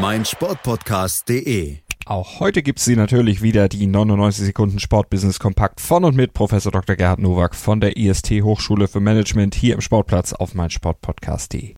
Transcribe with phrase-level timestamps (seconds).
[0.00, 1.78] mein Sportpodcast.de.
[2.06, 6.70] Auch heute gibt's sie natürlich wieder, die 99 Sekunden Sportbusiness Kompakt von und mit Professor
[6.70, 6.96] Dr.
[6.96, 11.74] Gerhard Nowak von der IST Hochschule für Management hier im Sportplatz auf mein Sportpodcast.de.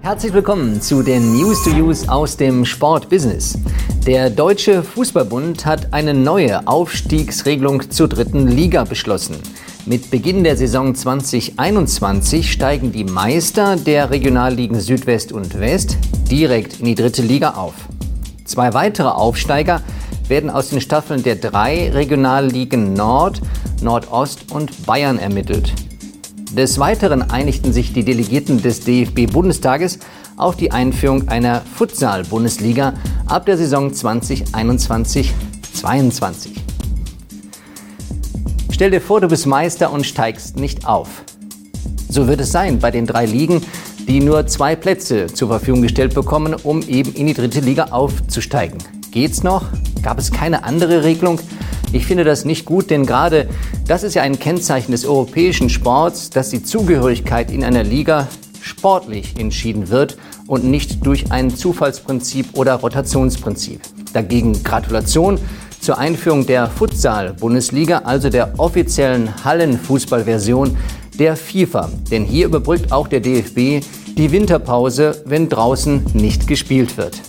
[0.00, 3.58] Herzlich willkommen zu den News to Use aus dem Sportbusiness.
[4.06, 9.36] Der Deutsche Fußballbund hat eine neue Aufstiegsregelung zur dritten Liga beschlossen.
[9.86, 15.96] Mit Beginn der Saison 2021 steigen die Meister der Regionalligen Südwest und West
[16.30, 17.72] direkt in die dritte Liga auf.
[18.44, 19.80] Zwei weitere Aufsteiger
[20.28, 23.40] werden aus den Staffeln der drei Regionalligen Nord,
[23.82, 25.72] Nordost und Bayern ermittelt.
[26.52, 29.98] Des Weiteren einigten sich die Delegierten des DFB-Bundestages
[30.36, 32.92] auf die Einführung einer Futsal-Bundesliga
[33.26, 36.59] ab der Saison 2021-22.
[38.80, 41.22] Stell dir vor, du bist Meister und steigst nicht auf.
[42.08, 43.60] So wird es sein bei den drei Ligen,
[44.08, 48.78] die nur zwei Plätze zur Verfügung gestellt bekommen, um eben in die dritte Liga aufzusteigen.
[49.10, 49.66] Geht's noch?
[50.00, 51.38] Gab es keine andere Regelung?
[51.92, 53.50] Ich finde das nicht gut, denn gerade
[53.86, 58.28] das ist ja ein Kennzeichen des europäischen Sports, dass die Zugehörigkeit in einer Liga
[58.62, 63.82] sportlich entschieden wird und nicht durch ein Zufallsprinzip oder Rotationsprinzip.
[64.14, 65.38] Dagegen Gratulation
[65.80, 70.76] zur Einführung der Futsal-Bundesliga, also der offiziellen Hallenfußballversion
[71.18, 71.90] der FIFA.
[72.10, 73.84] Denn hier überbrückt auch der DFB
[74.16, 77.20] die Winterpause, wenn draußen nicht gespielt wird.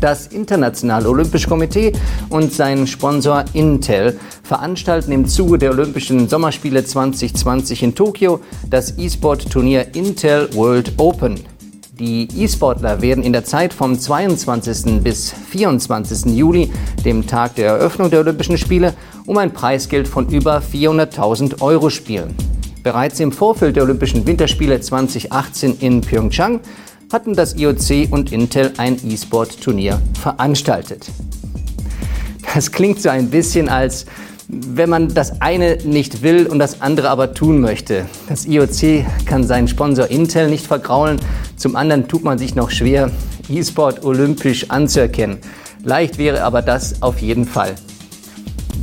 [0.00, 1.92] Das Internationale Olympische Komitee
[2.28, 9.94] und sein Sponsor Intel veranstalten im Zuge der Olympischen Sommerspiele 2020 in Tokio das E-Sport-Turnier
[9.94, 11.55] Intel World Open.
[11.98, 15.02] Die E-Sportler werden in der Zeit vom 22.
[15.02, 16.26] bis 24.
[16.36, 16.70] Juli,
[17.06, 18.92] dem Tag der Eröffnung der Olympischen Spiele,
[19.24, 22.34] um ein Preisgeld von über 400.000 Euro spielen.
[22.82, 26.60] Bereits im Vorfeld der Olympischen Winterspiele 2018 in Pyeongchang
[27.10, 31.10] hatten das IOC und Intel ein E-Sport-Turnier veranstaltet.
[32.52, 34.04] Das klingt so ein bisschen als
[34.48, 38.06] wenn man das eine nicht will und das andere aber tun möchte.
[38.28, 41.18] Das IOC kann seinen Sponsor Intel nicht vergraulen,
[41.56, 43.10] zum anderen tut man sich noch schwer,
[43.48, 45.38] E-Sport olympisch anzuerkennen.
[45.82, 47.74] Leicht wäre aber das auf jeden Fall.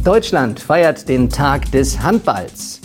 [0.04, 2.83] Deutschland feiert den Tag des Handballs.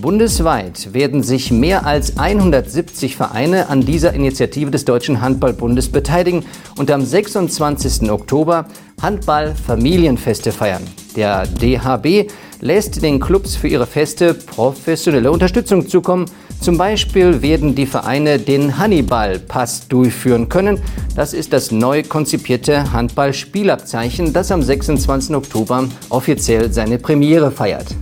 [0.00, 6.44] Bundesweit werden sich mehr als 170 Vereine an dieser Initiative des Deutschen Handballbundes beteiligen
[6.76, 8.08] und am 26.
[8.10, 8.66] Oktober
[9.02, 10.82] Handball-Familienfeste feiern.
[11.16, 16.26] Der DHB lässt den Clubs für ihre Feste professionelle Unterstützung zukommen.
[16.60, 20.80] Zum Beispiel werden die Vereine den Hannibal-Pass durchführen können.
[21.16, 25.34] Das ist das neu konzipierte Handball-Spielabzeichen, das am 26.
[25.34, 27.94] Oktober offiziell seine Premiere feiert.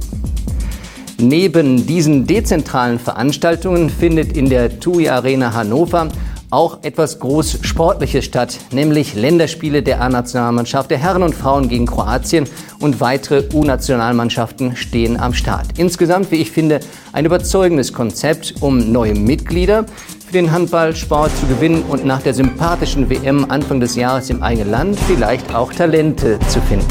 [1.19, 6.09] Neben diesen dezentralen Veranstaltungen findet in der TUI Arena Hannover
[6.50, 12.47] auch etwas groß Sportliches statt, nämlich Länderspiele der A-Nationalmannschaft der Herren und Frauen gegen Kroatien
[12.81, 15.78] und weitere U-Nationalmannschaften stehen am Start.
[15.78, 16.81] Insgesamt, wie ich finde,
[17.15, 19.87] ein überzeugendes Konzept, um neue Mitglieder
[20.26, 24.71] für den Handballsport zu gewinnen und nach der sympathischen WM Anfang des Jahres im eigenen
[24.71, 26.87] Land vielleicht auch Talente zu finden.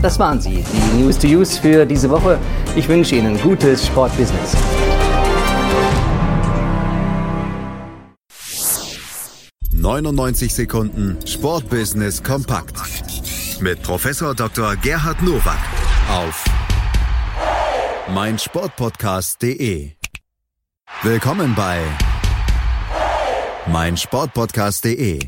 [0.00, 2.38] Das waren sie, die News to Use für diese Woche.
[2.78, 4.56] Ich wünsche Ihnen gutes Sportbusiness.
[9.74, 12.76] »99 Sekunden Sportbusiness kompakt«
[13.60, 14.76] mit Professor Dr.
[14.76, 15.58] Gerhard Nowak
[16.08, 16.44] auf
[18.14, 19.90] meinsportpodcast.de.
[21.02, 21.80] Willkommen bei
[23.66, 25.18] meinsportpodcast.de.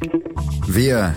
[0.69, 1.17] Wir